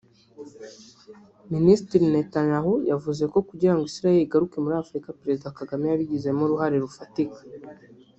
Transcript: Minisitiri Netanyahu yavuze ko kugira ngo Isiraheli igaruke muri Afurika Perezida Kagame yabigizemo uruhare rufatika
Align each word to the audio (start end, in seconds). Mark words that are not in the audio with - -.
Minisitiri 1.53 2.05
Netanyahu 2.15 2.73
yavuze 2.91 3.23
ko 3.33 3.37
kugira 3.49 3.73
ngo 3.73 3.83
Isiraheli 3.89 4.23
igaruke 4.25 4.55
muri 4.63 4.75
Afurika 4.83 5.15
Perezida 5.21 5.55
Kagame 5.59 5.83
yabigizemo 5.87 6.41
uruhare 6.43 6.75
rufatika 6.85 7.39